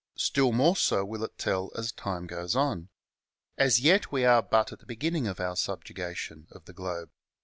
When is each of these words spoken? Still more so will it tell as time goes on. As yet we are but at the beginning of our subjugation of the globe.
Still 0.17 0.51
more 0.51 0.75
so 0.75 1.05
will 1.05 1.23
it 1.23 1.37
tell 1.37 1.69
as 1.77 1.91
time 1.91 2.25
goes 2.25 2.55
on. 2.55 2.89
As 3.55 3.81
yet 3.81 4.11
we 4.11 4.25
are 4.25 4.41
but 4.41 4.71
at 4.71 4.79
the 4.79 4.87
beginning 4.87 5.27
of 5.27 5.39
our 5.39 5.55
subjugation 5.55 6.47
of 6.49 6.65
the 6.65 6.73
globe. 6.73 7.11